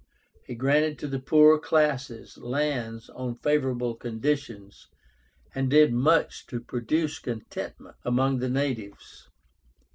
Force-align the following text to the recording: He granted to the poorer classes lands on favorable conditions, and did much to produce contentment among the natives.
He 0.47 0.55
granted 0.55 0.97
to 0.97 1.07
the 1.07 1.19
poorer 1.19 1.59
classes 1.59 2.35
lands 2.39 3.07
on 3.11 3.37
favorable 3.37 3.93
conditions, 3.93 4.87
and 5.53 5.69
did 5.69 5.93
much 5.93 6.47
to 6.47 6.59
produce 6.59 7.19
contentment 7.19 7.97
among 8.03 8.39
the 8.39 8.49
natives. 8.49 9.29